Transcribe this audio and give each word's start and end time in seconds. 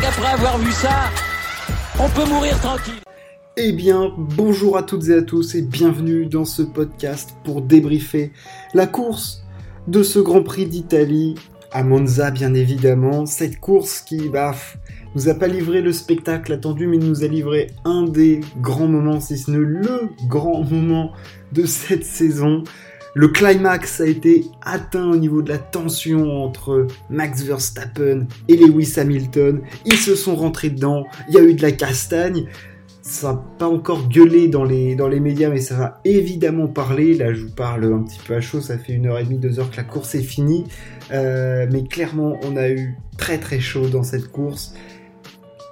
qu'après 0.00 0.32
avoir 0.32 0.58
vu 0.58 0.72
ça, 0.72 1.10
on 1.98 2.08
peut 2.08 2.28
mourir 2.28 2.58
tranquille. 2.60 2.94
Eh 3.56 3.72
bien, 3.72 4.12
bonjour 4.16 4.76
à 4.76 4.82
toutes 4.82 5.08
et 5.08 5.14
à 5.14 5.22
tous 5.22 5.54
et 5.54 5.62
bienvenue 5.62 6.26
dans 6.26 6.44
ce 6.44 6.62
podcast 6.62 7.34
pour 7.44 7.62
débriefer 7.62 8.32
la 8.72 8.86
course 8.86 9.44
de 9.86 10.02
ce 10.02 10.18
Grand 10.18 10.42
Prix 10.42 10.66
d'Italie 10.66 11.36
à 11.70 11.84
Monza, 11.84 12.30
bien 12.30 12.54
évidemment. 12.54 13.26
Cette 13.26 13.60
course 13.60 14.00
qui, 14.00 14.28
bah, 14.28 14.54
nous 15.14 15.28
a 15.28 15.34
pas 15.34 15.46
livré 15.46 15.82
le 15.82 15.92
spectacle 15.92 16.52
attendu, 16.52 16.86
mais 16.86 16.98
nous 16.98 17.22
a 17.22 17.28
livré 17.28 17.68
un 17.84 18.02
des 18.02 18.40
grands 18.60 18.88
moments, 18.88 19.20
si 19.20 19.38
ce 19.38 19.50
n'est 19.50 19.58
le 19.58 20.08
grand 20.28 20.64
moment 20.64 21.12
de 21.52 21.66
cette 21.66 22.04
saison. 22.04 22.64
Le 23.14 23.28
climax 23.28 24.00
a 24.00 24.06
été 24.06 24.44
atteint 24.62 25.08
au 25.08 25.16
niveau 25.16 25.40
de 25.40 25.48
la 25.48 25.58
tension 25.58 26.44
entre 26.44 26.86
Max 27.10 27.42
Verstappen 27.42 28.26
et 28.48 28.56
Lewis 28.56 28.94
Hamilton. 28.96 29.60
Ils 29.86 29.96
se 29.96 30.16
sont 30.16 30.34
rentrés 30.34 30.70
dedans, 30.70 31.06
il 31.28 31.34
y 31.34 31.38
a 31.38 31.42
eu 31.42 31.54
de 31.54 31.62
la 31.62 31.72
castagne 31.72 32.46
ça 33.04 33.34
n'a 33.34 33.44
pas 33.58 33.68
encore 33.68 34.08
gueulé 34.08 34.48
dans 34.48 34.64
les, 34.64 34.96
médias, 35.20 35.50
mais 35.50 35.60
ça 35.60 35.76
va 35.76 36.00
évidemment 36.06 36.68
parler. 36.68 37.14
Là, 37.14 37.34
je 37.34 37.42
vous 37.42 37.54
parle 37.54 37.84
un 37.84 38.02
petit 38.02 38.18
peu 38.26 38.34
à 38.34 38.40
chaud, 38.40 38.62
ça 38.62 38.78
fait 38.78 38.94
une 38.94 39.06
heure 39.06 39.18
et 39.18 39.24
demie, 39.24 39.36
deux 39.36 39.60
heures 39.60 39.70
que 39.70 39.76
la 39.76 39.84
course 39.84 40.14
est 40.14 40.22
finie. 40.22 40.64
Euh, 41.12 41.66
mais 41.70 41.84
clairement, 41.84 42.40
on 42.44 42.56
a 42.56 42.70
eu 42.70 42.96
très 43.18 43.36
très 43.36 43.60
chaud 43.60 43.88
dans 43.88 44.02
cette 44.02 44.32
course. 44.32 44.74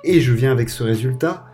Et 0.05 0.21
je 0.21 0.35
viens 0.35 0.53
avec 0.53 0.69
ce 0.69 0.83
résultat. 0.83 1.47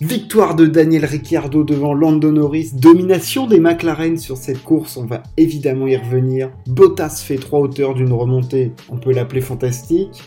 Victoire 0.00 0.54
de 0.54 0.66
Daniel 0.66 1.04
Ricciardo 1.04 1.64
devant 1.64 1.92
Lando 1.92 2.30
Norris, 2.30 2.70
domination 2.72 3.48
des 3.48 3.58
McLaren 3.58 4.16
sur 4.16 4.36
cette 4.36 4.62
course, 4.62 4.96
on 4.96 5.06
va 5.06 5.24
évidemment 5.36 5.88
y 5.88 5.96
revenir. 5.96 6.52
Bottas 6.68 7.20
fait 7.26 7.34
trois 7.36 7.58
hauteurs 7.58 7.94
d'une 7.94 8.12
remontée, 8.12 8.70
on 8.90 8.98
peut 8.98 9.12
l'appeler 9.12 9.40
fantastique. 9.40 10.22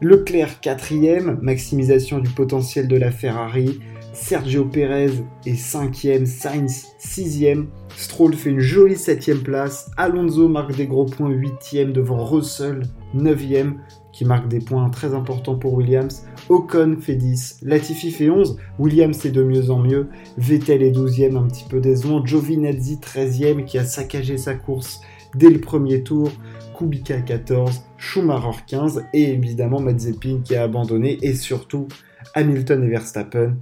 Leclerc 0.00 0.58
quatrième, 0.60 1.38
maximisation 1.40 2.18
du 2.18 2.30
potentiel 2.30 2.88
de 2.88 2.96
la 2.96 3.12
Ferrari. 3.12 3.78
Sergio 4.12 4.64
Perez 4.64 5.12
est 5.46 5.54
5ème, 5.54 6.26
Sainz 6.26 6.88
6ème, 6.98 7.66
Stroll 7.96 8.34
fait 8.34 8.50
une 8.50 8.58
jolie 8.58 8.94
7ème 8.94 9.42
place, 9.42 9.88
Alonso 9.96 10.48
marque 10.48 10.74
des 10.74 10.86
gros 10.86 11.06
points 11.06 11.30
8ème 11.30 11.92
devant 11.92 12.24
Russell 12.24 12.82
9ème 13.14 13.74
qui 14.12 14.24
marque 14.24 14.48
des 14.48 14.60
points 14.60 14.88
très 14.90 15.14
importants 15.14 15.56
pour 15.56 15.74
Williams, 15.74 16.24
Ocon 16.48 16.96
fait 17.00 17.14
10, 17.14 17.60
Latifi 17.62 18.10
fait 18.10 18.30
11, 18.30 18.58
Williams 18.78 19.24
est 19.24 19.30
de 19.30 19.42
mieux 19.42 19.70
en 19.70 19.78
mieux, 19.78 20.08
Vettel 20.36 20.82
est 20.82 20.92
12ème 20.92 21.36
un 21.36 21.48
petit 21.48 21.64
peu 21.64 21.80
décevant, 21.80 22.24
Giovinazzi 22.24 22.96
13ème 22.96 23.64
qui 23.64 23.78
a 23.78 23.84
saccagé 23.84 24.36
sa 24.36 24.54
course 24.54 25.00
dès 25.34 25.50
le 25.50 25.60
premier 25.60 26.02
tour, 26.02 26.30
Kubica 26.76 27.20
14, 27.20 27.82
Schumacher 27.96 28.58
15 28.66 29.04
et 29.12 29.30
évidemment 29.30 29.80
Mazepin 29.80 30.40
qui 30.44 30.56
a 30.56 30.64
abandonné 30.64 31.18
et 31.22 31.34
surtout 31.34 31.88
Hamilton 32.34 32.84
et 32.84 32.88
Verstappen 32.88 33.56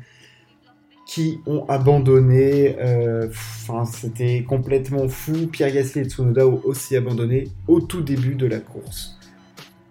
qui 1.06 1.40
ont 1.46 1.64
abandonné. 1.68 2.76
Euh, 2.78 3.28
enfin, 3.28 3.84
c'était 3.84 4.44
complètement 4.44 5.08
fou. 5.08 5.48
Pierre 5.48 5.72
Gasly 5.72 6.02
et 6.02 6.04
Tsunoda 6.04 6.46
ont 6.46 6.60
aussi 6.64 6.96
abandonné 6.96 7.48
au 7.66 7.80
tout 7.80 8.00
début 8.00 8.36
de 8.36 8.46
la 8.46 8.60
course. 8.60 9.18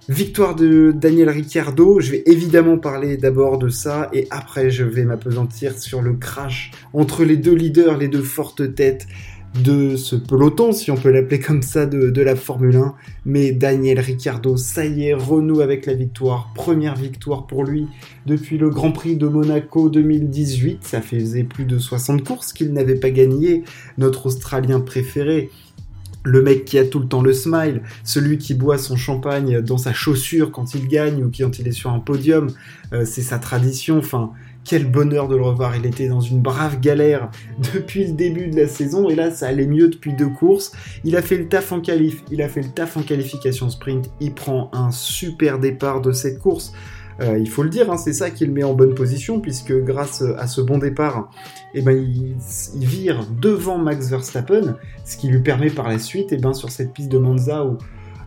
Victoire 0.09 0.55
de 0.55 0.91
Daniel 0.91 1.29
Ricciardo, 1.29 1.99
je 1.99 2.09
vais 2.09 2.23
évidemment 2.25 2.79
parler 2.79 3.15
d'abord 3.15 3.59
de 3.59 3.69
ça 3.69 4.09
et 4.11 4.25
après 4.31 4.71
je 4.71 4.83
vais 4.83 5.03
m'apesantir 5.03 5.77
sur 5.77 6.01
le 6.01 6.13
crash 6.13 6.71
entre 6.93 7.23
les 7.23 7.37
deux 7.37 7.53
leaders, 7.53 7.95
les 7.95 8.07
deux 8.07 8.23
fortes 8.23 8.73
têtes 8.73 9.05
de 9.63 9.95
ce 9.95 10.15
peloton, 10.15 10.71
si 10.71 10.89
on 10.89 10.95
peut 10.95 11.11
l'appeler 11.11 11.39
comme 11.39 11.61
ça, 11.61 11.85
de, 11.85 12.21
la 12.21 12.35
Formule 12.35 12.75
1. 12.75 12.95
Mais 13.25 13.51
Daniel 13.51 13.99
Ricciardo, 13.99 14.57
ça 14.57 14.83
y 14.83 15.05
est, 15.05 15.13
renoue 15.13 15.61
avec 15.61 15.85
la 15.85 15.93
victoire. 15.93 16.51
Première 16.55 16.95
victoire 16.95 17.45
pour 17.45 17.63
lui 17.63 17.87
depuis 18.25 18.57
le 18.57 18.69
Grand 18.69 18.91
Prix 18.91 19.15
de 19.15 19.27
Monaco 19.27 19.89
2018. 19.89 20.83
Ça 20.85 21.01
faisait 21.01 21.43
plus 21.43 21.65
de 21.65 21.77
60 21.77 22.23
courses 22.23 22.53
qu'il 22.53 22.73
n'avait 22.73 22.95
pas 22.95 23.11
gagné. 23.11 23.63
Notre 23.97 24.27
Australien 24.27 24.79
préféré. 24.79 25.49
Le 26.23 26.41
mec 26.41 26.65
qui 26.65 26.77
a 26.77 26.85
tout 26.85 26.99
le 26.99 27.07
temps 27.07 27.21
le 27.21 27.33
smile, 27.33 27.81
celui 28.03 28.37
qui 28.37 28.53
boit 28.53 28.77
son 28.77 28.97
champagne 28.97 29.61
dans 29.61 29.77
sa 29.77 29.93
chaussure 29.93 30.51
quand 30.51 30.75
il 30.75 30.87
gagne 30.87 31.23
ou 31.23 31.31
quand 31.35 31.59
il 31.59 31.67
est 31.67 31.73
sur 31.73 31.91
un 31.91 31.99
podium, 31.99 32.51
euh, 32.93 33.05
c'est 33.05 33.21
sa 33.21 33.39
tradition. 33.39 33.97
Enfin, 33.97 34.31
quel 34.69 34.89
bonheur 34.89 35.27
de 35.27 35.35
le 35.35 35.41
revoir. 35.41 35.75
Il 35.75 35.85
était 35.85 36.07
dans 36.07 36.21
une 36.21 36.41
brave 36.41 36.79
galère 36.79 37.29
depuis 37.73 38.05
le 38.05 38.13
début 38.13 38.47
de 38.47 38.55
la 38.55 38.67
saison 38.67 39.09
et 39.09 39.15
là 39.15 39.31
ça 39.31 39.47
allait 39.47 39.65
mieux 39.65 39.87
depuis 39.87 40.13
deux 40.13 40.29
courses. 40.29 40.71
Il 41.03 41.15
a 41.15 41.21
fait 41.21 41.37
le 41.37 41.47
taf 41.47 41.71
en 41.71 41.81
qualif, 41.81 42.23
il 42.31 42.41
a 42.41 42.49
fait 42.49 42.61
le 42.61 42.69
taf 42.69 42.97
en 42.97 43.01
qualification 43.01 43.69
sprint. 43.69 44.09
Il 44.19 44.33
prend 44.33 44.69
un 44.73 44.91
super 44.91 45.59
départ 45.59 46.01
de 46.01 46.11
cette 46.11 46.39
course. 46.39 46.73
Euh, 47.21 47.37
il 47.37 47.49
faut 47.49 47.63
le 47.63 47.69
dire, 47.69 47.91
hein, 47.91 47.97
c'est 47.97 48.13
ça 48.13 48.29
qui 48.29 48.45
le 48.45 48.51
met 48.51 48.63
en 48.63 48.73
bonne 48.73 48.95
position, 48.95 49.39
puisque 49.41 49.73
grâce 49.73 50.23
à 50.37 50.47
ce 50.47 50.61
bon 50.61 50.77
départ, 50.77 51.29
eh 51.73 51.81
ben, 51.81 51.91
il, 51.97 52.35
vire 52.75 53.27
devant 53.41 53.77
Max 53.77 54.09
Verstappen, 54.09 54.75
ce 55.05 55.17
qui 55.17 55.27
lui 55.27 55.41
permet 55.41 55.69
par 55.69 55.89
la 55.89 55.99
suite, 55.99 56.31
eh 56.31 56.37
ben, 56.37 56.53
sur 56.53 56.69
cette 56.69 56.93
piste 56.93 57.09
de 57.09 57.17
Monza 57.17 57.65
où 57.65 57.77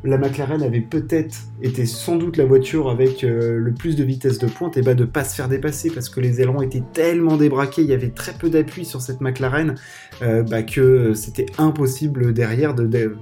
la 0.05 0.19
McLaren 0.19 0.63
avait 0.63 0.81
peut-être 0.81 1.37
été 1.63 1.87
sans 1.87 2.17
doute 2.17 2.37
la 2.37 2.45
voiture 2.45 2.91
avec 2.91 3.23
euh, 3.23 3.57
le 3.59 3.73
plus 3.73 3.95
de 3.97 4.03
vitesse 4.03 4.39
de 4.39 4.47
pointe, 4.47 4.77
et 4.77 4.83
bah 4.83 4.95
de 4.95 5.05
pas 5.05 5.25
se 5.25 5.35
faire 5.35 5.49
dépasser 5.49 5.91
parce 5.91 6.09
que 6.09 6.21
les 6.21 6.41
ailerons 6.41 6.63
étaient 6.63 6.83
tellement 6.93 7.37
débraqués, 7.37 7.83
il 7.83 7.89
y 7.89 7.95
avait 7.95 8.11
très 8.11 8.33
peu 8.33 8.51
d'appui 8.51 8.85
sur 8.85 9.01
cette 9.01 9.21
McLaren 9.21 9.77
euh, 10.23 10.43
bah, 10.43 10.63
que 10.63 11.15
c'était 11.15 11.47
impossible 11.59 12.33
derrière 12.33 12.75
de, 12.75 12.87
de, 12.87 13.17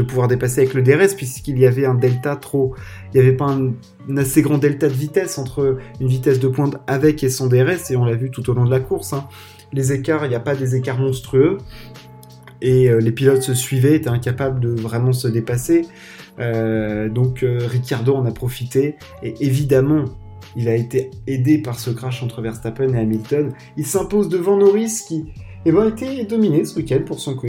pouvoir 0.00 0.28
dépasser 0.28 0.62
avec 0.62 0.72
le 0.72 0.82
DRS 0.82 1.14
puisqu'il 1.14 1.58
y 1.58 1.66
avait 1.66 1.84
un 1.84 1.94
delta 1.94 2.36
trop, 2.36 2.74
il 3.12 3.20
n'y 3.20 3.26
avait 3.26 3.36
pas 3.36 3.50
un, 3.50 3.74
assez 4.16 4.40
grand 4.40 4.56
delta 4.56 4.88
de 4.88 4.94
vitesse 4.94 5.36
entre 5.36 5.76
une 6.00 6.08
vitesse 6.08 6.40
de 6.40 6.48
pointe 6.48 6.76
avec 6.86 7.22
et 7.22 7.28
sans 7.28 7.48
DRS 7.48 7.90
et 7.90 7.96
on 7.96 8.06
l'a 8.06 8.14
vu 8.14 8.30
tout 8.30 8.48
au 8.48 8.54
long 8.54 8.64
de 8.64 8.70
la 8.70 8.80
course. 8.80 9.12
Hein. 9.12 9.28
Les 9.74 9.92
écarts, 9.92 10.24
il 10.24 10.30
n'y 10.30 10.34
a 10.34 10.40
pas 10.40 10.54
des 10.54 10.76
écarts 10.76 10.98
monstrueux 10.98 11.58
et 12.62 12.88
euh, 12.88 13.00
les 13.00 13.12
pilotes 13.12 13.42
se 13.42 13.54
suivaient, 13.54 13.96
étaient 13.96 14.08
incapables 14.08 14.60
de 14.60 14.68
vraiment 14.70 15.12
se 15.12 15.28
dépasser. 15.28 15.82
Euh, 16.38 17.10
donc 17.10 17.42
euh, 17.42 17.58
Ricciardo 17.60 18.14
en 18.14 18.24
a 18.24 18.30
profité 18.30 18.96
et 19.22 19.34
évidemment 19.40 20.06
il 20.56 20.68
a 20.68 20.74
été 20.74 21.10
aidé 21.26 21.58
par 21.58 21.78
ce 21.78 21.90
crash 21.90 22.22
entre 22.22 22.40
Verstappen 22.40 22.94
et 22.94 22.98
Hamilton. 22.98 23.52
Il 23.76 23.86
s'impose 23.86 24.28
devant 24.28 24.56
Norris 24.56 25.02
qui 25.06 25.26
eh 25.64 25.72
ben, 25.72 25.82
a 25.82 25.88
été 25.88 26.24
dominé 26.24 26.64
ce 26.64 26.76
week-end 26.76 27.00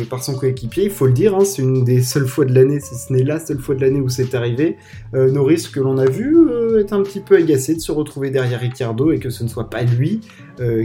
par 0.09 0.24
son 0.24 0.35
coéquipier, 0.35 0.85
il 0.85 0.91
faut 0.91 1.07
le 1.07 1.13
dire, 1.13 1.35
hein, 1.35 1.46
c'est 1.46 1.62
une 1.62 1.84
des 1.84 2.01
seules 2.01 2.28
fois 2.28 2.46
de 2.46 2.53
l'année, 2.53 2.79
si 2.79 2.96
ce 2.96 3.12
n'est 3.12 3.24
la 3.24 3.40
seule 3.40 3.59
fois 3.59 3.75
de 3.75 3.81
l'année 3.81 4.01
où 4.01 4.09
c'est 4.09 4.35
arrivé. 4.35 4.78
Euh, 5.16 5.31
Norris, 5.31 5.68
que 5.74 5.79
l'on 5.79 5.97
a 5.97 6.06
vu, 6.06 6.38
est 6.79 6.94
un 6.94 7.02
petit 7.02 7.19
peu 7.19 7.35
agacé 7.35 7.73
de 7.73 7.79
se 7.79 7.91
retrouver 7.91 8.29
derrière 8.29 8.59
Ricciardo 8.59 9.12
et 9.12 9.19
que 9.19 9.29
ce 9.29 9.44
ne 9.44 9.50
soit 9.50 9.69
pas 9.69 9.84
lui 9.84 10.22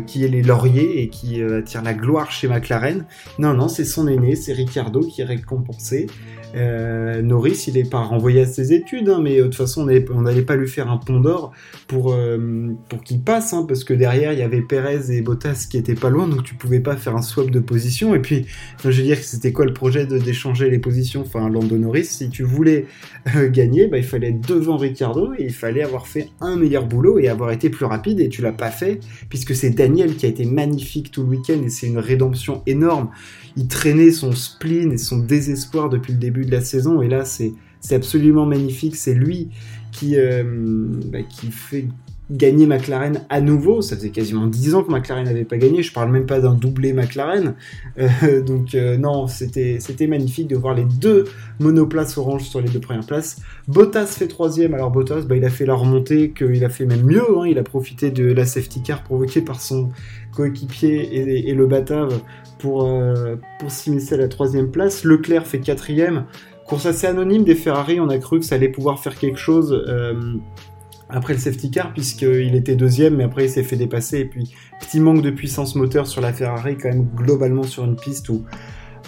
qui 0.07 0.25
est 0.25 0.29
les 0.29 0.43
lauriers 0.43 1.03
et 1.03 1.09
qui 1.09 1.43
attire 1.43 1.83
la 1.83 1.95
gloire 1.95 2.31
chez 2.31 2.49
McLaren. 2.49 3.05
Non, 3.39 3.55
non, 3.55 3.69
c'est 3.69 3.85
son 3.85 4.09
aîné, 4.09 4.35
c'est 4.37 4.53
Ricciardo 4.53 5.01
qui 5.01 5.21
est 5.21 5.25
récompensé. 5.25 6.07
Euh, 6.55 7.21
Norris, 7.23 7.65
il 7.69 7.77
est 7.77 7.89
pas 7.89 8.01
renvoyé 8.01 8.43
à 8.43 8.47
ses 8.47 8.73
études, 8.73 9.09
hein, 9.09 9.21
mais 9.23 9.39
euh, 9.39 9.43
de 9.43 9.49
toute 9.49 9.57
façon, 9.57 9.83
on 9.83 10.23
n'allait 10.23 10.43
pas 10.43 10.57
lui 10.57 10.69
faire 10.69 10.91
un 10.91 10.97
pont 10.97 11.21
d'or 11.21 11.53
pour, 11.87 12.13
euh, 12.13 12.73
pour 12.89 13.03
qu'il 13.03 13.21
passe, 13.21 13.53
hein, 13.53 13.65
parce 13.69 13.85
que 13.85 13.93
derrière, 13.93 14.33
il 14.33 14.39
y 14.39 14.43
avait 14.43 14.63
Perez 14.63 15.15
et 15.15 15.21
Bottas 15.21 15.67
qui 15.71 15.77
étaient 15.77 15.95
pas 15.95 16.11
loin, 16.11 16.27
donc 16.27 16.45
tu 16.45 16.55
pouvais 16.55 16.81
pas 16.81 16.97
faire 16.97 17.17
un 17.17 17.23
swap 17.23 17.51
de 17.51 17.61
position. 17.61 18.15
Et 18.15 18.21
puis, 18.21 18.47
je 18.83 18.89
veux 18.89 19.03
dire, 19.03 19.19
c'était 19.19 19.53
quoi 19.53 19.67
le 19.67 19.75
projet 19.75 20.07
d'échanger 20.07 20.71
les 20.71 20.79
positions 20.79 21.21
Enfin, 21.21 21.49
Lando 21.49 21.77
Norris, 21.77 22.05
si 22.05 22.31
tu 22.31 22.45
voulais 22.45 22.87
gagner, 23.51 23.89
bah, 23.89 23.99
il 23.99 24.05
fallait 24.05 24.31
être 24.31 24.47
devant 24.49 24.77
Ricardo 24.77 25.33
et 25.39 25.45
il 25.45 25.53
fallait 25.53 25.83
avoir 25.83 26.07
fait 26.07 26.31
un 26.41 26.57
meilleur 26.57 26.87
boulot 26.87 27.19
et 27.19 27.29
avoir 27.29 27.51
été 27.51 27.69
plus 27.69 27.85
rapide, 27.85 28.21
et 28.21 28.29
tu 28.29 28.41
l'as 28.41 28.53
pas 28.53 28.71
fait, 28.71 29.01
puisque 29.29 29.55
c'est 29.59 29.71
Daniel 29.71 30.17
qui 30.17 30.27
a 30.27 30.29
été 30.29 30.45
magnifique 30.45 31.11
tout 31.11 31.23
le 31.23 31.29
week-end 31.29 31.61
et 31.65 31.69
c'est 31.69 31.87
une 31.87 31.99
rédemption 31.99 32.63
énorme 32.67 33.11
il 33.59 33.67
traînait 33.67 34.13
son 34.13 34.33
spleen 34.33 34.93
et 34.93 34.99
son 34.99 35.19
désespoir 35.19 35.89
depuis 35.89 36.13
le 36.13 36.19
début 36.21 36.45
de 36.45 36.53
la 36.53 36.61
saison. 36.61 37.03
Et 37.03 37.09
là, 37.09 37.25
c'est 37.25 37.55
absolument 37.91 38.47
magnifique. 38.47 38.95
C'est 38.95 39.15
lui 39.15 39.49
qui, 39.91 40.17
euh, 40.17 40.45
bah, 41.07 41.23
qui 41.23 41.51
fait 41.51 41.89
gagner 42.31 42.67
McLaren 42.67 43.23
à 43.29 43.41
nouveau. 43.41 43.81
Ça 43.83 43.97
faisait 43.97 44.11
quasiment 44.11 44.47
10 44.47 44.75
ans 44.75 44.83
que 44.83 44.93
McLaren 44.93 45.25
n'avait 45.25 45.45
pas 45.45 45.57
gagné. 45.57 45.83
Je 45.83 45.93
parle 45.93 46.11
même 46.11 46.27
pas 46.27 46.41
d'un 46.41 46.55
doublé 46.55 46.93
McLaren. 46.93 47.55
Euh, 47.99 48.43
donc 48.47 48.75
euh, 48.75 48.97
non, 48.97 49.27
c'était 49.27 50.07
magnifique 50.07 50.49
de 50.49 50.57
voir 50.57 50.75
les 50.75 50.85
deux 50.85 51.25
monoplaces 51.59 52.19
orange 52.19 52.43
sur 52.43 52.61
les 52.61 52.69
deux 52.69 52.81
premières 52.81 53.07
places. 53.07 53.41
Bottas 53.67 54.07
fait 54.07 54.29
troisième. 54.29 54.75
Alors 54.75 54.91
Bottas, 54.91 55.23
bah, 55.23 55.37
il 55.37 55.45
a 55.45 55.51
fait 55.51 55.67
la 55.67 55.75
remontée, 55.75 56.33
qu'il 56.33 56.65
a 56.65 56.69
fait 56.69 56.87
même 56.87 57.05
mieux. 57.05 57.39
Hein. 57.39 57.47
Il 57.47 57.59
a 57.59 57.63
profité 57.63 58.11
de 58.11 58.33
la 58.33 58.45
safety 58.45 58.83
car 58.83 59.03
provoquée 59.03 59.41
par 59.41 59.61
son 59.61 59.91
coéquipier 60.35 61.49
et, 61.49 61.55
le 61.55 61.67
Batave 61.67 62.21
pour, 62.59 62.85
euh, 62.85 63.37
pour 63.59 63.71
s'immiscer 63.71 64.15
à 64.15 64.19
la 64.19 64.29
troisième 64.29 64.71
place. 64.71 65.05
Leclerc 65.05 65.47
fait 65.47 65.59
quatrième. 65.61 66.25
Course 66.67 66.85
assez 66.85 67.07
anonyme 67.07 67.45
des 67.45 67.55
Ferrari, 67.55 67.99
on 67.99 68.11
a 68.11 68.19
cru 68.19 68.41
que 68.41 68.45
ça 68.45 68.57
allait 68.57 68.69
pouvoir 68.69 69.01
faire 69.01 69.17
quelque 69.17 69.39
chose 69.39 69.73
après 71.09 71.35
le 71.35 71.39
safety 71.39 71.71
car, 71.71 71.93
puisqu'il 71.93 72.55
était 72.55 72.77
deuxième, 72.77 73.17
mais 73.17 73.25
après 73.25 73.47
il 73.47 73.51
s'est 73.51 73.63
fait 73.63 73.77
dépasser. 73.77 74.21
Et 74.21 74.25
puis, 74.25 74.55
petit 74.81 75.01
manque 75.01 75.23
de 75.23 75.31
puissance 75.31 75.75
moteur 75.75 76.07
sur 76.07 76.21
la 76.21 76.33
Ferrari, 76.33 76.77
quand 76.77 76.89
même 76.89 77.09
globalement 77.15 77.63
sur 77.63 77.85
une 77.85 77.97
piste 77.97 78.29
où 78.29 78.45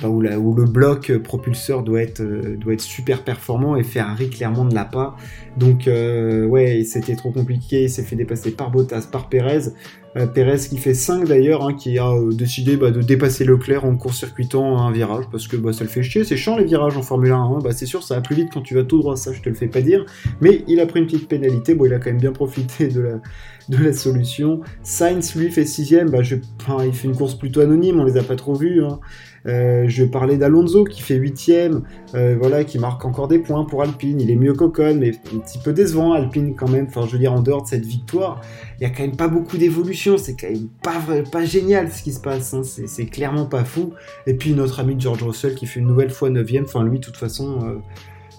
où, 0.08 0.20
le 0.20 0.64
bloc 0.64 1.12
propulseur 1.18 1.82
doit 1.82 2.02
être, 2.02 2.22
être 2.70 2.80
super 2.80 3.22
performant 3.22 3.76
et 3.76 3.82
Ferrari 3.82 4.30
clairement 4.30 4.64
ne 4.64 4.74
l'a 4.74 4.84
pas. 4.84 5.16
Donc 5.56 5.86
ouais, 5.86 6.82
c'était 6.84 7.16
trop 7.16 7.30
compliqué, 7.30 7.84
il 7.84 7.90
s'est 7.90 8.02
fait 8.02 8.16
dépasser 8.16 8.52
par 8.52 8.70
Bottas, 8.70 9.08
par 9.10 9.28
Perez. 9.28 9.70
Euh, 10.16 10.26
Perez 10.26 10.58
qui 10.68 10.78
fait 10.78 10.94
5 10.94 11.28
d'ailleurs, 11.28 11.64
hein, 11.64 11.74
qui 11.74 11.98
a 11.98 12.10
euh, 12.10 12.32
décidé 12.32 12.76
bah, 12.76 12.90
de 12.90 13.00
dépasser 13.00 13.44
Leclerc 13.44 13.84
en 13.84 13.96
court-circuitant 13.96 14.78
un 14.78 14.90
virage, 14.90 15.26
parce 15.30 15.46
que 15.46 15.56
bah, 15.56 15.72
ça 15.72 15.84
le 15.84 15.90
fait 15.90 16.02
chier, 16.02 16.24
c'est 16.24 16.36
chiant 16.36 16.56
les 16.56 16.64
virages 16.64 16.96
en 16.96 17.02
Formule 17.02 17.30
1, 17.30 17.36
hein. 17.36 17.58
bah, 17.62 17.70
c'est 17.72 17.86
sûr 17.86 18.02
ça 18.02 18.16
va 18.16 18.20
plus 18.20 18.34
vite 18.34 18.48
quand 18.52 18.62
tu 18.62 18.74
vas 18.74 18.82
tout 18.82 18.98
droit, 18.98 19.16
ça 19.16 19.32
je 19.32 19.40
te 19.40 19.48
le 19.48 19.54
fais 19.54 19.68
pas 19.68 19.82
dire, 19.82 20.04
mais 20.40 20.64
il 20.66 20.80
a 20.80 20.86
pris 20.86 20.98
une 20.98 21.06
petite 21.06 21.28
pénalité, 21.28 21.74
bon 21.74 21.84
il 21.84 21.94
a 21.94 21.98
quand 21.98 22.10
même 22.10 22.20
bien 22.20 22.32
profité 22.32 22.88
de 22.88 23.20
la, 23.68 23.92
solution. 23.92 24.62
Sainz 24.82 25.36
lui 25.36 25.48
fait 25.52 25.64
6 25.64 25.94
bah, 26.10 26.22
je... 26.22 26.36
il 26.84 26.92
fait 26.92 27.06
une 27.06 27.14
course 27.14 27.36
plutôt 27.36 27.60
anonyme, 27.60 28.00
on 28.00 28.04
les 28.04 28.16
a 28.16 28.24
pas 28.24 28.36
trop 28.36 28.54
vus, 28.54 28.82
hein. 28.82 28.98
Euh, 29.46 29.84
je 29.88 30.04
parler 30.04 30.36
d'Alonso 30.36 30.84
qui 30.84 31.00
fait 31.00 31.14
huitième, 31.14 31.82
euh, 32.14 32.36
voilà, 32.38 32.64
qui 32.64 32.78
marque 32.78 33.04
encore 33.04 33.28
des 33.28 33.38
points 33.38 33.64
pour 33.64 33.82
Alpine. 33.82 34.20
Il 34.20 34.30
est 34.30 34.36
mieux 34.36 34.52
qu'Ocon, 34.52 34.96
mais 34.98 35.12
un 35.34 35.38
petit 35.38 35.58
peu 35.58 35.72
décevant 35.72 36.12
Alpine 36.12 36.54
quand 36.54 36.68
même. 36.68 36.86
Enfin, 36.88 37.06
je 37.06 37.12
veux 37.12 37.18
dire, 37.18 37.32
en 37.32 37.40
dehors 37.40 37.62
de 37.62 37.68
cette 37.68 37.86
victoire, 37.86 38.40
il 38.78 38.82
y 38.82 38.86
a 38.86 38.90
quand 38.90 39.02
même 39.02 39.16
pas 39.16 39.28
beaucoup 39.28 39.56
d'évolution. 39.56 40.18
C'est 40.18 40.36
quand 40.36 40.50
même 40.50 40.68
pas, 40.82 41.00
pas 41.30 41.44
génial 41.44 41.90
ce 41.90 42.02
qui 42.02 42.12
se 42.12 42.20
passe. 42.20 42.54
Hein. 42.54 42.62
C'est 42.64 43.06
clairement 43.06 43.46
pas 43.46 43.64
fou. 43.64 43.92
Et 44.26 44.34
puis 44.34 44.52
notre 44.52 44.80
ami 44.80 44.96
George 44.98 45.22
Russell 45.22 45.54
qui 45.54 45.66
fait 45.66 45.80
une 45.80 45.86
nouvelle 45.86 46.10
fois 46.10 46.30
neuvième. 46.30 46.64
Enfin, 46.64 46.84
lui, 46.84 46.98
de 46.98 47.04
toute 47.04 47.16
façon. 47.16 47.58
Euh, 47.64 47.78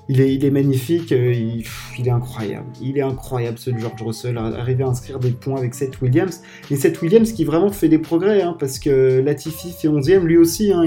il 0.09 0.19
est, 0.21 0.49
magnifique, 0.49 1.11
il, 1.11 1.63
il, 1.97 2.07
est 2.07 2.11
incroyable. 2.11 2.65
Il 2.81 2.97
est 2.97 3.01
incroyable 3.01 3.57
ce 3.57 3.69
George 3.77 4.01
Russell, 4.01 4.37
arriver 4.37 4.83
à 4.83 4.87
inscrire 4.87 5.19
des 5.19 5.31
points 5.31 5.57
avec 5.57 5.73
Seth 5.73 6.01
Williams. 6.01 6.41
Et 6.69 6.75
Seth 6.75 7.01
Williams 7.01 7.31
qui 7.31 7.45
vraiment 7.45 7.71
fait 7.71 7.87
des 7.87 7.99
progrès, 7.99 8.41
hein, 8.41 8.55
parce 8.59 8.79
que 8.79 9.21
Latifi 9.21 9.71
fait 9.71 9.87
11ème, 9.87 10.23
lui 10.23 10.37
aussi. 10.37 10.73
Hein, 10.73 10.83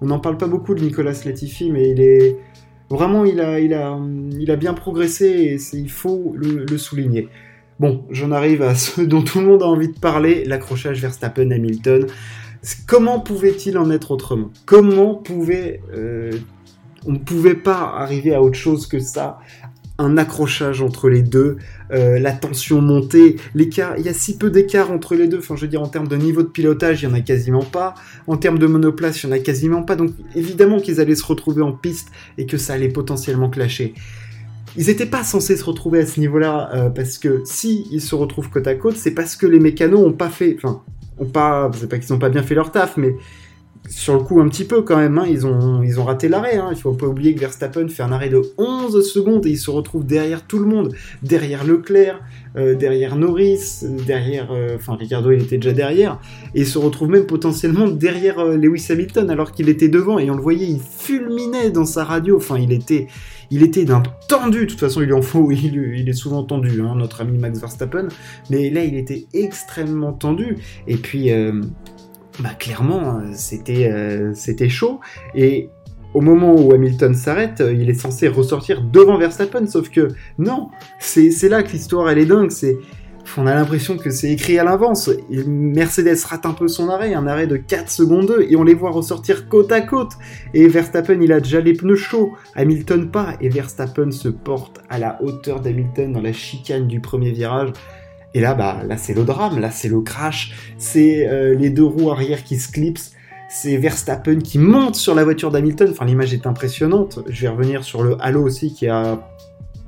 on 0.00 0.06
n'en 0.06 0.20
parle 0.20 0.36
pas 0.36 0.46
beaucoup 0.46 0.74
de 0.74 0.80
Nicolas 0.82 1.12
Latifi, 1.24 1.70
mais 1.70 1.90
il 1.90 2.00
est 2.00 2.36
vraiment, 2.88 3.24
il 3.24 3.40
a, 3.40 4.56
bien 4.56 4.74
progressé 4.74 5.26
et 5.26 5.76
il 5.76 5.90
faut 5.90 6.32
le, 6.36 6.64
le 6.64 6.78
souligner. 6.78 7.28
Bon, 7.80 8.04
j'en 8.10 8.30
arrive 8.30 8.62
à 8.62 8.74
ce 8.76 9.00
dont 9.00 9.22
tout 9.22 9.40
le 9.40 9.46
monde 9.46 9.62
a 9.62 9.66
envie 9.66 9.88
de 9.88 9.98
parler, 9.98 10.44
l'accrochage 10.44 11.00
Verstappen-Hamilton. 11.00 12.06
Comment 12.86 13.18
pouvait-il 13.18 13.76
en 13.76 13.90
être 13.90 14.12
autrement? 14.12 14.50
Comment 14.66 15.16
pouvait 15.16 15.80
euh, 15.92 16.30
on 17.06 17.12
ne 17.12 17.18
pouvait 17.18 17.54
pas 17.54 17.94
arriver 17.96 18.34
à 18.34 18.42
autre 18.42 18.56
chose 18.56 18.86
que 18.86 18.98
ça. 19.00 19.38
Un 19.98 20.16
accrochage 20.16 20.80
entre 20.80 21.08
les 21.08 21.22
deux, 21.22 21.58
euh, 21.92 22.18
la 22.18 22.32
tension 22.32 22.80
montée, 22.80 23.36
l'écart, 23.54 23.94
il 23.98 24.04
y 24.04 24.08
a 24.08 24.14
si 24.14 24.36
peu 24.36 24.50
d'écart 24.50 24.90
entre 24.90 25.14
les 25.14 25.28
deux. 25.28 25.38
Enfin, 25.38 25.54
je 25.54 25.62
veux 25.62 25.68
dire, 25.68 25.82
en 25.82 25.88
termes 25.88 26.08
de 26.08 26.16
niveau 26.16 26.42
de 26.42 26.48
pilotage, 26.48 27.02
il 27.02 27.08
y 27.08 27.12
en 27.12 27.14
a 27.14 27.20
quasiment 27.20 27.62
pas. 27.62 27.94
En 28.26 28.36
termes 28.36 28.58
de 28.58 28.66
monoplace, 28.66 29.22
il 29.22 29.26
y 29.26 29.28
en 29.28 29.32
a 29.32 29.38
quasiment 29.38 29.82
pas. 29.82 29.94
Donc, 29.94 30.12
évidemment 30.34 30.80
qu'ils 30.80 31.00
allaient 31.00 31.14
se 31.14 31.26
retrouver 31.26 31.62
en 31.62 31.72
piste 31.72 32.08
et 32.38 32.46
que 32.46 32.56
ça 32.56 32.72
allait 32.72 32.88
potentiellement 32.88 33.50
clasher. 33.50 33.94
Ils 34.76 34.86
n'étaient 34.86 35.06
pas 35.06 35.22
censés 35.22 35.56
se 35.56 35.64
retrouver 35.64 36.00
à 36.00 36.06
ce 36.06 36.18
niveau-là 36.18 36.70
euh, 36.74 36.88
parce 36.88 37.18
que 37.18 37.42
si 37.44 37.86
ils 37.90 38.00
se 38.00 38.14
retrouvent 38.14 38.48
côte 38.48 38.66
à 38.66 38.74
côte, 38.74 38.96
c'est 38.96 39.10
parce 39.10 39.36
que 39.36 39.46
les 39.46 39.60
mécanos 39.60 40.00
ont 40.00 40.12
pas 40.12 40.30
fait, 40.30 40.56
enfin, 40.56 40.82
ont 41.18 41.26
pas, 41.26 41.70
c'est 41.78 41.88
pas 41.88 41.98
qu'ils 41.98 42.12
n'ont 42.12 42.18
pas 42.18 42.30
bien 42.30 42.42
fait 42.42 42.54
leur 42.54 42.72
taf, 42.72 42.96
mais 42.96 43.14
sur 43.88 44.14
le 44.14 44.20
coup 44.20 44.40
un 44.40 44.48
petit 44.48 44.64
peu 44.64 44.82
quand 44.82 44.96
même, 44.96 45.18
hein. 45.18 45.26
ils, 45.28 45.46
ont, 45.46 46.04
raté 46.04 46.28
l'arrêt. 46.28 46.56
Hein. 46.56 46.68
Il 46.70 46.76
faut 46.76 46.92
pas 46.92 47.06
oublier 47.06 47.34
que 47.34 47.40
Verstappen 47.40 47.88
fait 47.88 48.02
un 48.02 48.12
arrêt 48.12 48.28
de 48.28 48.40
11 48.58 49.06
secondes 49.06 49.44
et 49.46 49.50
il 49.50 49.58
se 49.58 49.70
retrouve 49.70 50.06
derrière 50.06 50.46
tout 50.46 50.58
le 50.58 50.66
monde, 50.66 50.94
derrière 51.22 51.64
Leclerc, 51.64 52.20
euh, 52.56 52.74
derrière 52.74 53.16
Norris, 53.16 53.84
derrière, 54.06 54.50
euh, 54.52 54.76
enfin 54.76 54.94
Ricardo 54.94 55.32
il 55.32 55.42
était 55.42 55.56
déjà 55.58 55.72
derrière, 55.72 56.20
et 56.54 56.60
il 56.60 56.66
se 56.66 56.78
retrouve 56.78 57.08
même 57.08 57.26
potentiellement 57.26 57.88
derrière 57.88 58.38
euh, 58.38 58.56
Lewis 58.56 58.86
Hamilton 58.90 59.30
alors 59.30 59.52
qu'il 59.52 59.68
était 59.68 59.88
devant 59.88 60.18
et 60.18 60.30
on 60.30 60.36
le 60.36 60.42
voyait, 60.42 60.66
il 60.66 60.80
fulminait 60.80 61.70
dans 61.70 61.86
sa 61.86 62.04
radio. 62.04 62.36
Enfin 62.36 62.58
il 62.58 62.72
était, 62.72 63.08
il 63.50 63.62
était 63.62 63.84
d'un 63.84 64.02
tendu. 64.28 64.60
De 64.60 64.64
toute 64.66 64.80
façon 64.80 65.02
il 65.02 65.12
en 65.12 65.22
faut, 65.22 65.50
il, 65.50 65.74
il 65.96 66.08
est 66.08 66.14
souvent 66.14 66.44
tendu, 66.44 66.80
hein, 66.82 66.94
notre 66.96 67.20
ami 67.20 67.36
Max 67.36 67.58
Verstappen, 67.58 68.08
mais 68.48 68.70
là 68.70 68.84
il 68.84 68.96
était 68.96 69.26
extrêmement 69.34 70.12
tendu 70.12 70.58
et 70.86 70.96
puis 70.96 71.30
bah 72.40 72.54
clairement, 72.58 73.18
euh, 73.18 73.30
c'était 73.34 73.90
euh, 73.90 74.32
c'était 74.34 74.68
chaud. 74.68 75.00
Et 75.34 75.68
au 76.14 76.20
moment 76.20 76.54
où 76.54 76.72
Hamilton 76.72 77.14
s'arrête, 77.14 77.60
euh, 77.60 77.72
il 77.72 77.90
est 77.90 77.94
censé 77.94 78.28
ressortir 78.28 78.82
devant 78.82 79.18
Verstappen, 79.18 79.66
sauf 79.66 79.90
que 79.90 80.08
non, 80.38 80.70
c'est 80.98 81.48
là 81.48 81.62
que 81.62 81.72
l'histoire 81.72 82.08
elle 82.10 82.18
est 82.18 82.26
dingue. 82.26 82.50
C'est 82.50 82.76
on 83.38 83.46
a 83.46 83.54
l'impression 83.54 83.96
que 83.96 84.10
c'est 84.10 84.30
écrit 84.30 84.58
à 84.58 84.64
l'avance. 84.64 85.10
Mercedes 85.30 86.24
rate 86.26 86.44
un 86.44 86.52
peu 86.52 86.68
son 86.68 86.88
arrêt, 86.88 87.14
un 87.14 87.26
arrêt 87.26 87.46
de 87.46 87.56
4 87.56 87.88
secondes 87.88 88.26
2, 88.26 88.46
et 88.50 88.56
on 88.56 88.62
les 88.62 88.74
voit 88.74 88.90
ressortir 88.90 89.48
côte 89.48 89.72
à 89.72 89.80
côte. 89.80 90.12
Et 90.52 90.68
Verstappen, 90.68 91.18
il 91.20 91.32
a 91.32 91.40
déjà 91.40 91.60
les 91.60 91.72
pneus 91.72 91.96
chauds, 91.96 92.34
Hamilton 92.56 93.10
pas, 93.10 93.34
et 93.40 93.48
Verstappen 93.48 94.10
se 94.10 94.28
porte 94.28 94.82
à 94.90 94.98
la 94.98 95.22
hauteur 95.22 95.60
d'Hamilton 95.60 96.12
dans 96.12 96.20
la 96.20 96.32
chicane 96.32 96.86
du 96.86 97.00
premier 97.00 97.30
virage. 97.30 97.72
Et 98.34 98.40
là, 98.40 98.54
bah, 98.54 98.82
là 98.86 98.96
c'est 98.96 99.14
le 99.14 99.24
drame, 99.24 99.58
là 99.58 99.70
c'est 99.70 99.88
le 99.88 100.00
crash, 100.00 100.74
c'est 100.78 101.28
euh, 101.28 101.54
les 101.54 101.70
deux 101.70 101.84
roues 101.84 102.10
arrière 102.10 102.44
qui 102.44 102.58
se 102.58 102.70
clipsent, 102.70 103.12
c'est 103.52 103.76
Verstappen 103.76 104.38
qui 104.38 104.58
monte 104.58 104.94
sur 104.94 105.14
la 105.14 105.24
voiture 105.24 105.50
d'Hamilton. 105.50 105.88
Enfin, 105.90 106.06
l'image 106.06 106.32
est 106.32 106.46
impressionnante. 106.46 107.18
Je 107.28 107.42
vais 107.42 107.48
revenir 107.48 107.84
sur 107.84 108.02
le 108.02 108.16
halo 108.20 108.42
aussi 108.42 108.72
qui 108.72 108.88
a 108.88 109.28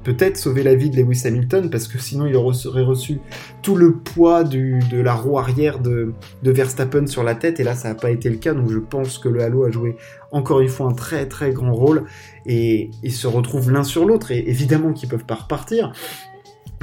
peut-être 0.05 0.37
sauvé 0.37 0.63
la 0.63 0.75
vie 0.75 0.91
de 0.91 1.01
Lewis 1.01 1.23
Hamilton 1.25 1.71
parce 1.71 1.89
que 1.89 1.99
sinon 1.99 2.27
il 2.27 2.37
aurait 2.37 2.83
reçu 2.83 3.21
tout 3.63 3.75
le 3.75 3.95
poids 3.95 4.45
de 4.45 5.01
la 5.01 5.15
roue 5.15 5.39
arrière 5.39 5.79
de, 5.79 6.13
Verstappen 6.43 7.07
sur 7.07 7.25
la 7.25 7.35
tête. 7.35 7.59
Et 7.59 7.65
là 7.65 7.75
ça 7.75 7.89
n'a 7.89 7.95
pas 7.95 8.11
été 8.11 8.29
le 8.29 8.37
cas. 8.37 8.53
Donc 8.53 8.71
je 8.71 8.79
pense 8.79 9.17
que 9.17 9.31
le 9.31 9.43
halo 9.43 9.65
a 9.65 9.71
joué 9.71 9.97
encore 10.31 10.61
une 10.61 10.69
fois 10.69 10.89
un 10.89 10.95
très 10.95 11.27
très 11.27 11.51
grand 11.51 11.73
rôle. 11.73 12.05
Et 12.45 12.91
ils 13.03 13.13
se 13.13 13.27
retrouvent 13.27 13.71
l'un 13.71 13.83
sur 13.83 14.05
l'autre. 14.05 14.31
Et 14.31 14.47
évidemment 14.47 14.93
qu'ils 14.93 15.09
peuvent 15.09 15.25
pas 15.25 15.37
repartir 15.37 15.93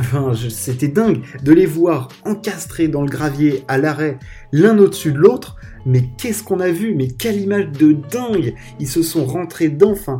Enfin, 0.01 0.33
c'était 0.49 0.87
dingue 0.87 1.21
de 1.43 1.53
les 1.53 1.67
voir 1.67 2.07
encastrés 2.25 2.87
dans 2.87 3.03
le 3.03 3.07
gravier 3.07 3.63
à 3.67 3.77
l'arrêt, 3.77 4.17
l'un 4.51 4.77
au-dessus 4.79 5.11
de 5.11 5.19
l'autre. 5.19 5.57
Mais 5.85 6.03
qu'est-ce 6.17 6.43
qu'on 6.43 6.59
a 6.59 6.69
vu? 6.69 6.95
Mais 6.95 7.07
quelle 7.07 7.39
image 7.39 7.71
de 7.71 7.93
dingue 7.93 8.55
Ils 8.79 8.87
se 8.87 9.03
sont 9.03 9.25
rentrés 9.25 9.69
dedans. 9.69 9.91
Enfin, 9.91 10.19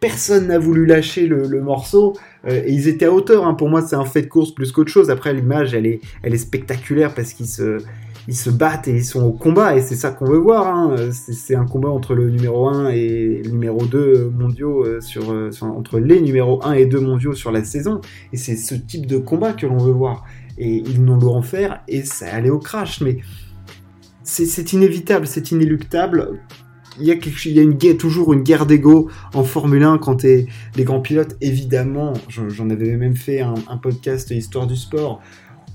personne 0.00 0.48
n'a 0.48 0.58
voulu 0.58 0.86
lâcher 0.86 1.26
le, 1.26 1.60
morceau. 1.60 2.14
Euh, 2.46 2.62
et 2.64 2.72
ils 2.72 2.88
étaient 2.88 3.04
à 3.06 3.12
hauteur. 3.12 3.46
Hein. 3.46 3.54
Pour 3.54 3.68
moi, 3.68 3.82
c'est 3.82 3.96
un 3.96 4.04
fait 4.04 4.22
de 4.22 4.26
course 4.26 4.54
plus 4.54 4.72
qu'autre 4.72 4.90
chose. 4.90 5.10
Après, 5.10 5.32
l'image, 5.32 5.74
elle 5.74 5.86
est, 5.86 6.00
elle 6.22 6.34
est 6.34 6.38
spectaculaire 6.38 7.14
parce 7.14 7.32
qu'ils 7.32 7.46
se, 7.46 7.78
ils 8.28 8.36
se 8.36 8.50
battent 8.50 8.88
et 8.88 8.96
ils 8.96 9.04
sont 9.04 9.22
au 9.22 9.32
combat 9.32 9.76
et 9.76 9.80
c'est 9.80 9.96
ça 9.96 10.10
qu'on 10.10 10.26
veut 10.26 10.38
voir. 10.38 10.68
Hein. 10.68 10.96
C'est 11.10 11.54
un 11.54 11.66
combat 11.66 11.88
entre 11.88 12.14
le 12.14 12.30
numéro 12.30 12.68
1 12.68 12.90
et 12.90 13.42
le 13.44 13.50
numéro 13.50 13.84
2 13.84 14.30
mondiaux 14.30 14.84
euh, 14.84 15.00
sur, 15.00 15.30
euh, 15.32 15.50
entre 15.60 15.98
les 15.98 16.20
numéros 16.20 16.64
1 16.64 16.74
et 16.74 16.86
2 16.86 17.00
mondiaux 17.00 17.34
sur 17.34 17.50
la 17.50 17.64
saison 17.64 18.00
et 18.32 18.36
c'est 18.36 18.56
ce 18.56 18.74
type 18.74 19.06
de 19.06 19.18
combat 19.18 19.52
que 19.52 19.66
l'on 19.66 19.78
veut 19.78 19.92
voir 19.92 20.24
et 20.58 20.76
ils 20.76 21.02
n'ont 21.02 21.22
en 21.22 21.42
faire 21.42 21.82
et 21.88 22.02
ça 22.02 22.26
allait 22.32 22.50
au 22.50 22.58
crash 22.58 23.00
mais 23.00 23.18
c'est 24.24 24.72
inévitable, 24.72 25.26
c'est 25.26 25.50
inéluctable. 25.50 26.40
Il 27.00 27.06
y 27.06 27.10
a, 27.10 27.94
toujours 27.94 28.32
une 28.34 28.42
guerre 28.42 28.66
d'ego 28.66 29.10
en 29.34 29.44
Formule 29.44 29.82
1 29.82 29.98
quand 29.98 30.16
t'es 30.16 30.46
des 30.74 30.84
grands 30.84 31.00
pilotes. 31.00 31.36
Évidemment, 31.40 32.12
j'en 32.28 32.70
avais 32.70 32.96
même 32.96 33.16
fait 33.16 33.40
un 33.40 33.76
podcast 33.78 34.30
Histoire 34.30 34.66
du 34.66 34.76
sport 34.76 35.20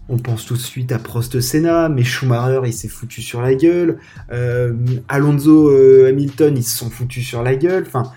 on 0.09 0.17
pense 0.17 0.45
tout 0.45 0.55
de 0.55 0.59
suite 0.59 0.91
à 0.91 0.99
Prost 0.99 1.39
Senna, 1.39 1.89
mais 1.89 2.03
Schumacher 2.03 2.61
il 2.65 2.73
s'est 2.73 2.87
foutu 2.87 3.21
sur 3.21 3.41
la 3.41 3.55
gueule, 3.55 3.97
euh, 4.31 4.73
Alonso 5.07 5.69
euh, 5.69 6.09
Hamilton 6.09 6.55
ils 6.57 6.63
se 6.63 6.77
sont 6.77 6.89
foutus 6.89 7.25
sur 7.25 7.43
la 7.43 7.55
gueule, 7.55 7.83
enfin 7.85 8.11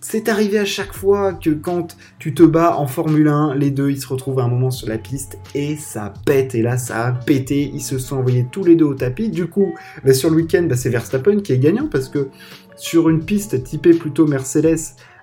c'est 0.00 0.30
arrivé 0.30 0.58
à 0.58 0.64
chaque 0.64 0.94
fois 0.94 1.34
que 1.34 1.50
quand 1.50 1.96
tu 2.18 2.32
te 2.32 2.42
bats 2.42 2.78
en 2.78 2.86
Formule 2.86 3.28
1, 3.28 3.54
les 3.54 3.70
deux 3.70 3.90
ils 3.90 4.00
se 4.00 4.08
retrouvent 4.08 4.38
à 4.38 4.44
un 4.44 4.48
moment 4.48 4.70
sur 4.70 4.88
la 4.88 4.96
piste 4.96 5.38
et 5.54 5.76
ça 5.76 6.14
pète. 6.24 6.54
Et 6.54 6.62
là 6.62 6.78
ça 6.78 7.06
a 7.06 7.12
pété, 7.12 7.70
ils 7.72 7.82
se 7.82 7.98
sont 7.98 8.16
envoyés 8.16 8.46
tous 8.50 8.64
les 8.64 8.76
deux 8.76 8.86
au 8.86 8.94
tapis, 8.94 9.28
du 9.28 9.46
coup 9.46 9.74
bah, 10.04 10.14
sur 10.14 10.30
le 10.30 10.36
week-end 10.36 10.64
bah, 10.68 10.76
c'est 10.76 10.88
Verstappen 10.88 11.40
qui 11.40 11.52
est 11.52 11.58
gagnant 11.58 11.86
parce 11.86 12.08
que 12.08 12.28
sur 12.76 13.10
une 13.10 13.24
piste 13.24 13.62
typée 13.62 13.92
plutôt 13.92 14.26
Mercedes, 14.26 14.78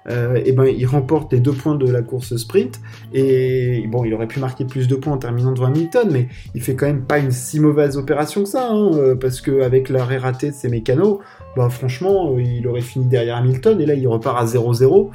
euh, 0.08 0.42
et 0.44 0.52
ben 0.52 0.66
il 0.66 0.86
remporte 0.86 1.34
les 1.34 1.40
deux 1.40 1.52
points 1.52 1.76
de 1.76 1.90
la 1.90 2.02
course 2.02 2.36
sprint. 2.38 2.80
Et 3.14 3.86
bon, 3.88 4.06
il 4.06 4.14
aurait 4.14 4.28
pu 4.28 4.40
marquer 4.40 4.66
plus 4.66 4.88
de 4.88 4.96
points 4.96 5.14
en 5.14 5.18
terminant 5.18 5.52
devant 5.52 5.68
Hamilton, 5.68 6.10
mais 6.12 6.28
il 6.56 6.62
fait 6.62 6.76
quand 6.76 6.88
même 6.88 7.02
pas 7.02 7.20
une 7.20 7.32
si 7.32 7.60
mauvaise 7.60 7.98
opération 7.98 8.44
que 8.44 8.50
ça, 8.50 8.70
hein, 8.72 8.92
euh, 8.94 9.16
parce 9.16 9.42
qu'avec 9.42 9.90
l'arrêt 9.90 10.18
raté 10.18 10.50
de 10.50 10.56
ses 10.56 10.70
mécanos, 10.70 11.20
bah 11.56 11.70
franchement, 11.70 12.34
euh, 12.34 12.42
il 12.42 12.68
aurait 12.68 12.82
fini 12.82 13.06
derrière 13.06 13.38
Hamilton, 13.38 13.80
et 13.82 13.86
là 13.86 13.94
il 13.94 14.08
repart 14.08 14.40
à 14.40 14.46
0-0. 14.46 15.10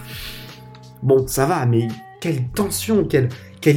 Bon, 1.03 1.27
ça 1.27 1.47
va, 1.47 1.67
mais 1.67 1.89
quelle 2.25 2.43
tension, 2.55 3.05
quelle, 3.05 3.29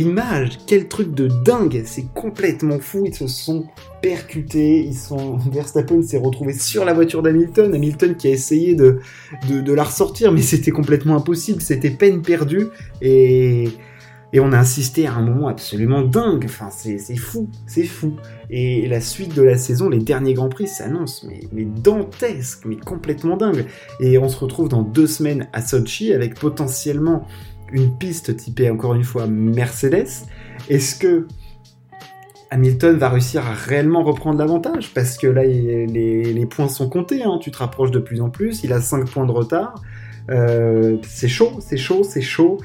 image, 0.02 0.60
quel 0.68 0.88
truc 0.88 1.14
de 1.14 1.28
dingue, 1.44 1.82
c'est 1.84 2.06
complètement 2.14 2.80
fou, 2.80 3.04
ils 3.06 3.14
se 3.14 3.28
sont 3.28 3.66
percutés, 4.02 4.86
ils 4.86 4.96
sont... 4.96 5.36
Verstappen 5.52 6.02
s'est 6.02 6.18
retrouvé 6.18 6.54
sur 6.54 6.86
la 6.86 6.94
voiture 6.94 7.22
d'Hamilton, 7.22 7.76
Hamilton 7.76 8.16
qui 8.16 8.30
a 8.30 8.32
essayé 8.32 8.74
de, 8.74 9.02
la 9.50 9.84
ressortir, 9.84 10.32
mais 10.32 10.42
c'était 10.42 10.72
complètement 10.72 11.18
impossible, 11.18 11.62
c'était 11.62 11.92
peine 11.92 12.22
perdue, 12.22 12.68
et... 13.02 13.68
Et 14.34 14.42
on 14.42 14.52
a 14.52 14.58
insisté 14.58 15.08
à 15.08 15.14
un 15.14 15.22
moment 15.22 15.48
absolument 15.48 16.02
dingue. 16.02 16.44
Enfin, 16.44 16.68
c'est 16.70 17.16
fou, 17.16 17.50
c'est 17.66 17.86
fou. 17.86 18.18
Et 18.50 18.86
la 18.90 19.00
suite 19.00 19.34
de 19.34 19.42
la 19.42 19.58
saison, 19.58 19.88
les 19.88 20.00
derniers 20.00 20.34
Grands 20.34 20.50
Prix 20.50 20.68
s'annoncent, 20.68 21.26
mais, 21.26 21.40
mais 21.54 21.64
dantesque, 21.64 22.66
mais 22.66 22.76
complètement 22.76 23.38
dingue. 23.38 23.68
Et 24.02 24.18
on 24.18 24.28
se 24.28 24.38
retrouve 24.38 24.68
dans 24.68 24.82
deux 24.82 25.08
semaines 25.08 25.48
à 25.54 25.62
Sochi 25.62 26.12
avec 26.12 26.38
potentiellement 26.38 27.26
une 27.72 27.98
piste 27.98 28.36
typée 28.36 28.70
encore 28.70 28.94
une 28.94 29.04
fois 29.04 29.28
Mercedes. 29.28 30.08
Est-ce 30.70 30.96
que 30.96 31.28
Hamilton 32.50 32.98
va 32.98 33.10
réussir 33.10 33.46
à 33.46 33.54
réellement 33.54 34.04
reprendre 34.04 34.40
l'avantage? 34.40 34.94
Parce 34.94 35.18
que 35.18 35.28
là 35.28 35.44
les, 35.44 36.48
points 36.50 36.70
sont 36.70 36.90
comptés, 36.90 37.24
hein. 37.24 37.40
tu 37.42 37.52
te 37.52 37.58
rapproches 37.58 37.92
de 37.92 38.00
plus 38.00 38.22
en 38.22 38.30
plus, 38.30 38.64
il 38.64 38.74
a 38.74 38.82
5 38.82 39.10
points 39.10 39.26
de 39.26 39.32
retard, 39.32 39.82
euh, 40.30 40.98
c'est 41.04 41.28
chaud, 41.28 41.58
c'est 41.60 41.78
chaud, 41.78 42.04
c'est 42.04 42.22
chaud. 42.22 42.60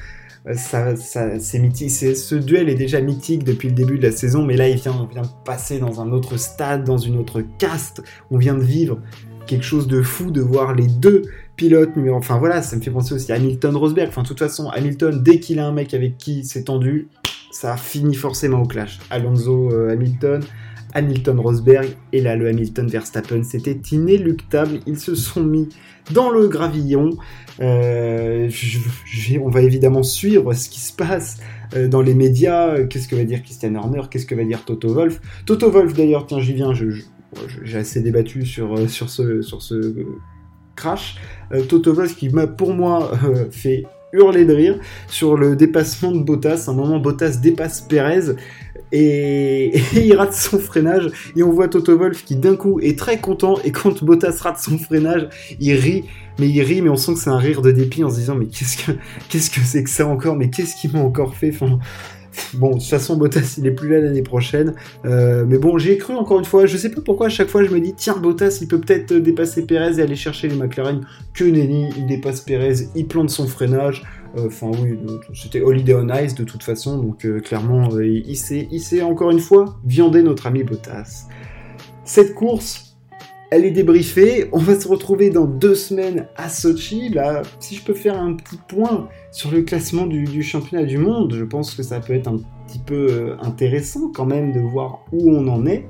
Euh, 0.48 0.54
ça, 0.54 0.96
c'est 1.38 1.58
mythique. 1.58 1.90
ce 1.90 2.34
duel 2.34 2.68
est 2.68 2.74
déjà 2.74 3.00
mythique 3.00 3.44
depuis 3.44 3.68
le 3.68 3.74
début 3.74 3.98
de 3.98 4.02
la 4.02 4.12
saison, 4.12 4.44
mais 4.44 4.56
là, 4.56 4.68
vient, 4.70 4.92
on 4.92 5.06
vient 5.06 5.22
passer 5.44 5.78
dans 5.78 6.00
un 6.00 6.10
autre 6.10 6.36
stade, 6.36 6.84
dans 6.84 6.98
une 6.98 7.16
autre 7.16 7.42
caste. 7.58 8.02
On 8.30 8.38
vient 8.38 8.54
de 8.54 8.62
vivre 8.62 8.98
quelque 9.46 9.64
chose 9.64 9.86
de 9.86 10.02
fou 10.02 10.30
de 10.30 10.40
voir 10.40 10.74
les 10.74 10.86
deux 10.86 11.22
pilotes. 11.62 11.96
Mais 11.96 12.10
enfin 12.10 12.38
voilà, 12.38 12.60
ça 12.62 12.76
me 12.76 12.82
fait 12.82 12.90
penser 12.90 13.14
aussi 13.14 13.30
à 13.32 13.36
Hamilton 13.36 13.76
Rosberg. 13.76 14.08
Enfin, 14.08 14.22
de 14.22 14.28
toute 14.28 14.38
façon, 14.38 14.68
Hamilton, 14.70 15.22
dès 15.22 15.38
qu'il 15.38 15.60
a 15.60 15.66
un 15.66 15.72
mec 15.72 15.94
avec 15.94 16.18
qui 16.18 16.44
c'est 16.44 16.64
tendu, 16.64 17.08
ça 17.52 17.76
finit 17.76 18.14
forcément 18.14 18.62
au 18.62 18.66
clash. 18.66 18.98
Alonso 19.10 19.70
euh, 19.72 19.92
Hamilton, 19.92 20.42
Hamilton 20.94 21.38
Rosberg, 21.38 21.96
et 22.12 22.20
là 22.20 22.34
le 22.34 22.48
Hamilton 22.48 22.88
Verstappen, 22.88 23.44
c'était 23.44 23.78
inéluctable. 23.92 24.80
Ils 24.86 24.98
se 24.98 25.14
sont 25.14 25.44
mis 25.44 25.68
dans 26.10 26.30
le 26.30 26.48
gravillon. 26.48 27.10
Euh, 27.60 28.50
on 29.40 29.50
va 29.50 29.62
évidemment 29.62 30.02
suivre 30.02 30.52
ce 30.54 30.68
qui 30.68 30.80
se 30.80 30.92
passe 30.92 31.38
euh, 31.76 31.86
dans 31.86 32.02
les 32.02 32.14
médias. 32.14 32.82
Qu'est-ce 32.86 33.06
que 33.06 33.14
va 33.14 33.24
dire 33.24 33.42
Christian 33.42 33.76
Horner? 33.76 34.02
Qu'est-ce 34.10 34.26
que 34.26 34.34
va 34.34 34.44
dire 34.44 34.64
Toto 34.64 34.92
Wolf 34.92 35.20
Toto 35.46 35.70
Wolf 35.70 35.92
d'ailleurs, 35.94 36.26
tiens, 36.26 36.40
j'y 36.40 36.54
viens. 36.54 36.72
j'ai 36.74 37.78
assez 37.78 38.00
débattu 38.00 38.44
sur 38.46 38.88
ce, 39.08 39.42
sur 39.42 39.62
ce 39.62 40.06
crash. 40.76 41.16
Toto 41.68 41.92
Wolf 41.92 42.16
qui 42.16 42.30
m'a 42.30 42.46
pour 42.46 42.72
moi 42.72 43.12
fait 43.50 43.84
hurler 44.12 44.44
de 44.44 44.52
rire 44.52 44.78
sur 45.08 45.36
le 45.36 45.56
dépassement 45.56 46.12
de 46.12 46.20
Bottas. 46.20 46.66
un 46.68 46.72
moment, 46.72 46.98
Bottas 46.98 47.38
dépasse 47.42 47.80
Perez 47.82 48.34
et, 48.92 49.72
il 49.94 50.14
rate 50.14 50.34
son 50.34 50.58
freinage. 50.58 51.10
Et 51.36 51.42
on 51.42 51.50
voit 51.50 51.68
Toto 51.68 51.96
Wolf 51.96 52.24
qui 52.24 52.36
d'un 52.36 52.56
coup 52.56 52.78
est 52.80 52.98
très 52.98 53.18
content. 53.18 53.58
Et 53.64 53.72
quand 53.72 54.04
Bottas 54.04 54.38
rate 54.42 54.58
son 54.58 54.78
freinage, 54.78 55.28
il 55.60 55.74
rit. 55.74 56.04
Mais 56.38 56.48
il 56.48 56.62
rit, 56.62 56.82
mais 56.82 56.88
on 56.88 56.96
sent 56.96 57.14
que 57.14 57.20
c'est 57.20 57.30
un 57.30 57.38
rire 57.38 57.62
de 57.62 57.70
dépit 57.72 58.04
en 58.04 58.10
se 58.10 58.16
disant 58.16 58.34
mais 58.34 58.46
qu'est-ce 58.46 58.76
que 58.76 58.92
qu'est-ce 59.28 59.50
que 59.50 59.60
c'est 59.60 59.82
que 59.82 59.90
ça 59.90 60.06
encore? 60.06 60.36
Mais 60.36 60.50
qu'est-ce 60.50 60.76
qu'il 60.76 60.92
m'a 60.92 61.00
encore 61.00 61.34
fait? 61.34 61.52
Bon, 62.54 62.70
de 62.70 62.74
toute 62.74 62.84
façon, 62.84 63.16
Bottas, 63.16 63.56
il 63.58 63.66
est 63.66 63.72
plus 63.72 63.88
là 63.88 64.00
l'année 64.00 64.22
prochaine. 64.22 64.74
Euh, 65.04 65.44
mais 65.46 65.58
bon, 65.58 65.78
j'ai 65.78 65.98
cru 65.98 66.14
encore 66.14 66.38
une 66.38 66.44
fois. 66.44 66.66
Je 66.66 66.76
sais 66.76 66.90
pas 66.90 67.00
pourquoi 67.00 67.26
à 67.26 67.30
chaque 67.30 67.48
fois 67.48 67.64
je 67.64 67.70
me 67.70 67.80
dis, 67.80 67.94
tiens, 67.94 68.16
Bottas, 68.16 68.58
il 68.60 68.68
peut 68.68 68.80
peut-être 68.80 69.14
dépasser 69.14 69.66
Perez 69.66 69.98
et 69.98 70.02
aller 70.02 70.16
chercher 70.16 70.48
les 70.48 70.56
McLaren. 70.56 71.06
Que 71.34 71.44
nenni, 71.44 71.88
il 71.96 72.06
dépasse 72.06 72.40
Perez, 72.40 72.88
il 72.94 73.06
plante 73.06 73.30
son 73.30 73.46
freinage. 73.46 74.02
Euh, 74.36 74.46
enfin, 74.46 74.70
oui, 74.82 74.98
c'était 75.34 75.60
Holiday 75.60 75.94
on 75.94 76.08
Ice 76.08 76.34
de 76.34 76.44
toute 76.44 76.62
façon. 76.62 76.98
Donc, 76.98 77.24
euh, 77.24 77.40
clairement, 77.40 77.88
il 78.00 78.36
s'est 78.36 79.02
encore 79.02 79.30
une 79.30 79.40
fois 79.40 79.78
viandé 79.84 80.22
notre 80.22 80.46
ami 80.46 80.64
Bottas. 80.64 81.26
Cette 82.04 82.34
course, 82.34 82.91
elle 83.52 83.66
est 83.66 83.70
débriefée. 83.70 84.48
On 84.52 84.58
va 84.58 84.80
se 84.80 84.88
retrouver 84.88 85.28
dans 85.28 85.44
deux 85.44 85.74
semaines 85.74 86.26
à 86.36 86.48
Sochi. 86.48 87.10
Là, 87.10 87.42
si 87.60 87.74
je 87.76 87.84
peux 87.84 87.92
faire 87.92 88.18
un 88.18 88.32
petit 88.32 88.56
point 88.66 89.10
sur 89.30 89.50
le 89.50 89.60
classement 89.60 90.06
du, 90.06 90.42
championnat 90.42 90.86
du 90.86 90.96
monde, 90.96 91.34
je 91.38 91.44
pense 91.44 91.74
que 91.74 91.82
ça 91.82 92.00
peut 92.00 92.14
être 92.14 92.28
un 92.28 92.38
petit 92.66 92.78
peu 92.78 93.08
euh, 93.10 93.36
intéressant 93.42 94.10
quand 94.14 94.24
même 94.24 94.52
de 94.52 94.60
voir 94.60 95.04
où 95.12 95.30
on 95.30 95.46
en 95.48 95.66
est. 95.66 95.84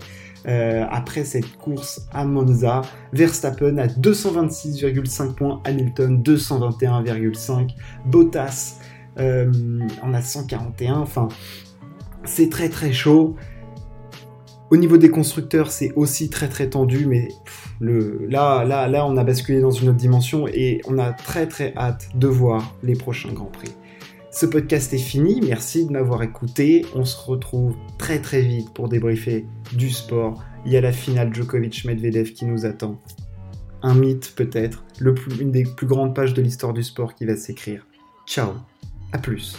Euh, 0.49 0.85
après 0.90 1.23
cette 1.23 1.57
course 1.57 2.00
à 2.12 2.25
Monza, 2.25 2.83
Verstappen 3.12 3.78
à 3.78 3.87
226,5 3.87 5.35
points, 5.35 5.61
Hamilton 5.64 6.21
221,5, 6.21 7.76
Bottas 8.07 8.81
euh, 9.21 9.52
en 10.02 10.12
a 10.14 10.21
141. 10.21 10.97
Enfin, 10.97 11.28
c'est 12.25 12.50
très 12.50 12.69
très 12.69 12.92
chaud. 12.92 13.37
Au 14.73 14.79
niveau 14.79 14.97
des 14.97 15.11
constructeurs, 15.11 15.71
c'est 15.71 15.93
aussi 15.97 16.31
très 16.31 16.49
très 16.49 16.71
tendu, 16.71 17.05
mais 17.05 17.29
là, 17.83 18.64
là, 18.64 18.88
là, 18.88 19.07
on 19.07 19.19
a 19.19 19.23
basculé 19.23 19.61
dans 19.61 19.71
une 19.71 19.91
autre 19.91 19.99
dimension 19.99 20.49
et 20.49 20.81
on 20.87 20.97
a 20.99 21.12
très 21.12 21.47
très 21.47 21.75
hâte 21.76 22.09
de 22.14 22.26
voir 22.26 22.75
les 22.83 22.95
prochains 22.95 23.35
Grands 23.35 23.50
Prix. 23.52 23.69
Ce 24.31 24.47
podcast 24.47 24.95
est 24.95 24.97
fini, 24.97 25.43
merci 25.47 25.85
de 25.85 25.93
m'avoir 25.93 26.23
écouté. 26.23 26.87
On 26.95 27.05
se 27.05 27.19
retrouve 27.21 27.76
très 27.99 28.19
très 28.23 28.41
vite 28.41 28.73
pour 28.73 28.88
débriefer 28.88 29.45
du 29.76 29.91
sport. 29.91 30.43
Il 30.64 30.73
y 30.73 30.79
a 30.79 30.81
la 30.81 30.93
finale 30.93 31.35
Djokovic-Medvedev 31.35 32.33
qui 32.33 32.47
nous 32.47 32.64
attend. 32.64 32.99
Un 33.83 33.93
mythe 33.95 34.33
peut-être, 34.35 34.87
une 35.38 35.50
des 35.50 35.64
plus 35.64 35.87
grandes 35.87 36.14
pages 36.14 36.33
de 36.33 36.41
l'histoire 36.41 36.73
du 36.73 36.83
sport 36.83 37.14
qui 37.14 37.26
va 37.26 37.37
s'écrire. 37.37 37.87
Ciao, 38.26 38.52
à 39.12 39.19
plus. 39.19 39.55